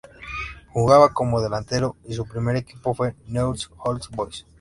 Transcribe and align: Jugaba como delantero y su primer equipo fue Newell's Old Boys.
Jugaba 0.73 1.13
como 1.13 1.41
delantero 1.41 1.95
y 2.07 2.13
su 2.15 2.25
primer 2.25 2.55
equipo 2.55 2.95
fue 2.95 3.13
Newell's 3.27 3.69
Old 3.77 4.01
Boys. 4.15 4.47